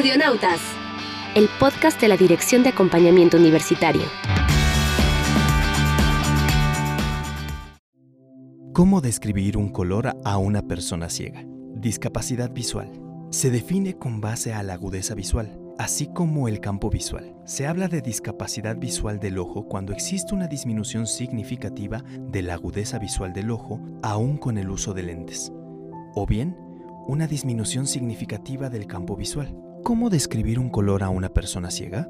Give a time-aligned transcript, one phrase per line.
[0.00, 0.60] Audionautas,
[1.34, 4.00] el podcast de la Dirección de Acompañamiento Universitario.
[8.72, 11.44] ¿Cómo describir un color a una persona ciega?
[11.74, 12.90] Discapacidad visual.
[13.28, 17.36] Se define con base a la agudeza visual, así como el campo visual.
[17.44, 22.98] Se habla de discapacidad visual del ojo cuando existe una disminución significativa de la agudeza
[22.98, 25.52] visual del ojo aún con el uso de lentes.
[26.14, 26.56] O bien,
[27.06, 29.54] una disminución significativa del campo visual.
[29.82, 32.08] ¿Cómo describir un color a una persona ciega?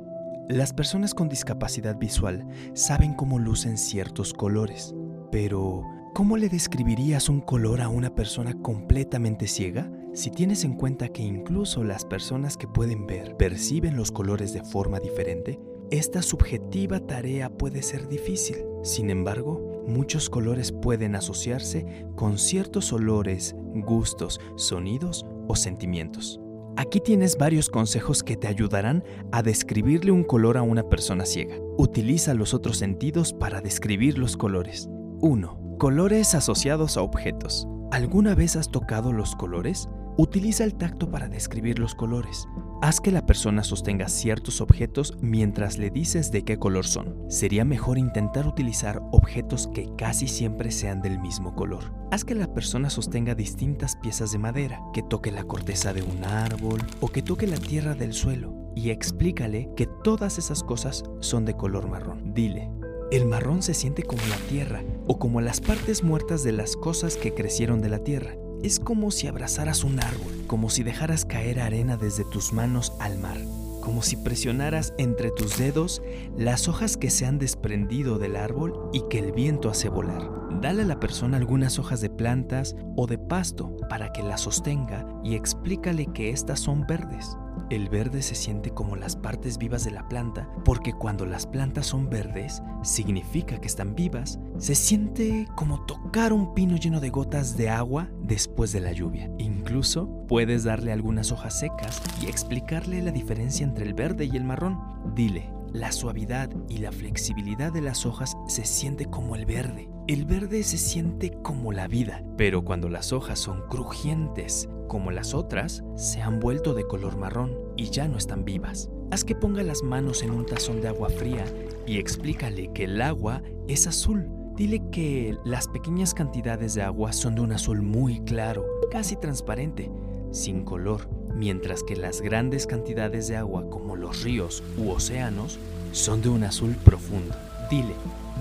[0.48, 4.92] Las personas con discapacidad visual saben cómo lucen ciertos colores,
[5.30, 9.90] pero ¿cómo le describirías un color a una persona completamente ciega?
[10.12, 14.64] Si tienes en cuenta que incluso las personas que pueden ver perciben los colores de
[14.64, 15.60] forma diferente,
[15.92, 18.56] esta subjetiva tarea puede ser difícil.
[18.82, 26.40] Sin embargo, muchos colores pueden asociarse con ciertos olores, gustos, sonidos o sentimientos.
[26.80, 31.56] Aquí tienes varios consejos que te ayudarán a describirle un color a una persona ciega.
[31.76, 34.88] Utiliza los otros sentidos para describir los colores.
[35.20, 35.76] 1.
[35.78, 37.68] Colores asociados a objetos.
[37.92, 39.90] ¿Alguna vez has tocado los colores?
[40.16, 42.48] Utiliza el tacto para describir los colores.
[42.82, 47.14] Haz que la persona sostenga ciertos objetos mientras le dices de qué color son.
[47.28, 51.92] Sería mejor intentar utilizar objetos que casi siempre sean del mismo color.
[52.10, 56.24] Haz que la persona sostenga distintas piezas de madera, que toque la corteza de un
[56.24, 61.44] árbol o que toque la tierra del suelo y explícale que todas esas cosas son
[61.44, 62.32] de color marrón.
[62.32, 62.70] Dile,
[63.10, 67.18] el marrón se siente como la tierra o como las partes muertas de las cosas
[67.18, 68.36] que crecieron de la tierra.
[68.62, 73.18] Es como si abrazaras un árbol, como si dejaras caer arena desde tus manos al
[73.18, 73.38] mar,
[73.80, 76.02] como si presionaras entre tus dedos
[76.36, 80.28] las hojas que se han desprendido del árbol y que el viento hace volar.
[80.60, 85.06] Dale a la persona algunas hojas de plantas o de pasto para que las sostenga
[85.24, 87.38] y explícale que estas son verdes.
[87.70, 91.86] El verde se siente como las partes vivas de la planta, porque cuando las plantas
[91.86, 94.40] son verdes, significa que están vivas.
[94.58, 99.30] Se siente como tocar un pino lleno de gotas de agua después de la lluvia.
[99.38, 104.42] Incluso puedes darle algunas hojas secas y explicarle la diferencia entre el verde y el
[104.42, 104.76] marrón.
[105.14, 109.88] Dile, la suavidad y la flexibilidad de las hojas se siente como el verde.
[110.08, 115.34] El verde se siente como la vida, pero cuando las hojas son crujientes como las
[115.34, 118.90] otras, se han vuelto de color marrón y ya no están vivas.
[119.12, 121.44] Haz que ponga las manos en un tazón de agua fría
[121.86, 124.28] y explícale que el agua es azul.
[124.56, 129.90] Dile que las pequeñas cantidades de agua son de un azul muy claro, casi transparente,
[130.32, 135.58] sin color, mientras que las grandes cantidades de agua como los ríos u océanos
[135.92, 137.34] son de un azul profundo.
[137.70, 137.94] Dile,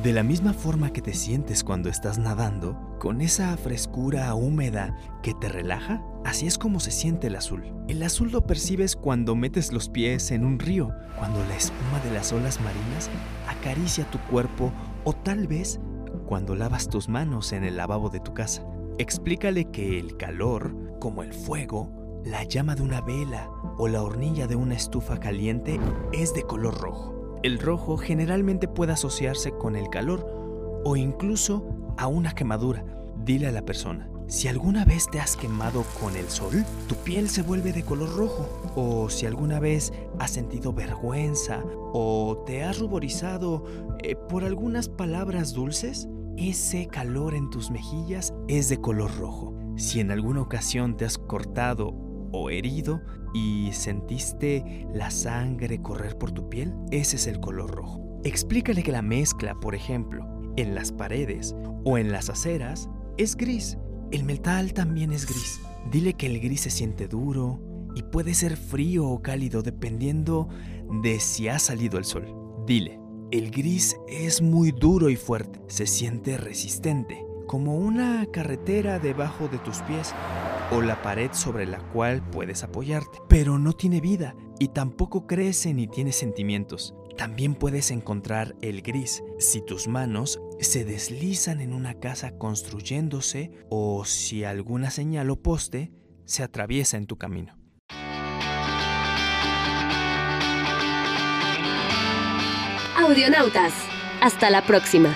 [0.04, 5.34] de la misma forma que te sientes cuando estás nadando, con esa frescura húmeda que
[5.34, 7.64] te relaja, así es como se siente el azul.
[7.88, 12.12] El azul lo percibes cuando metes los pies en un río, cuando la espuma de
[12.12, 13.10] las olas marinas
[13.48, 14.72] acaricia tu cuerpo
[15.04, 15.80] o tal vez
[16.26, 18.64] cuando lavas tus manos en el lavabo de tu casa.
[19.00, 24.48] Explícale que el calor, como el fuego, la llama de una vela o la hornilla
[24.48, 25.80] de una estufa caliente,
[26.12, 27.40] es de color rojo.
[27.44, 31.66] El rojo generalmente puede asociarse con el calor o incluso
[31.98, 32.86] a una quemadura.
[33.24, 37.30] Dile a la persona, si alguna vez te has quemado con el sol, tu piel
[37.30, 38.48] se vuelve de color rojo.
[38.76, 41.64] O si alguna vez has sentido vergüenza
[41.94, 43.64] o te has ruborizado
[44.04, 46.08] eh, por algunas palabras dulces,
[46.38, 49.56] ese calor en tus mejillas es de color rojo.
[49.78, 53.02] Si en alguna ocasión te has cortado o herido
[53.34, 58.22] y sentiste la sangre correr por tu piel, ese es el color rojo.
[58.24, 60.26] Explícale que la mezcla, por ejemplo,
[60.58, 63.78] en las paredes o en las aceras es gris.
[64.12, 65.62] El metal también es gris.
[65.92, 67.62] Dile que el gris se siente duro
[67.96, 70.50] y puede ser frío o cálido dependiendo
[71.02, 72.34] de si ha salido el sol.
[72.66, 73.00] Dile,
[73.32, 79.60] el gris es muy duro y fuerte, se siente resistente, como una carretera debajo de
[79.60, 80.14] tus pies
[80.72, 85.74] o la pared sobre la cual puedes apoyarte, pero no tiene vida y tampoco crece
[85.74, 86.96] ni tiene sentimientos.
[87.18, 94.06] También puedes encontrar el gris si tus manos se deslizan en una casa construyéndose o
[94.06, 95.92] si alguna señal o poste
[96.26, 97.58] se atraviesa en tu camino.
[102.96, 103.74] Audionautas,
[104.22, 105.16] hasta la próxima.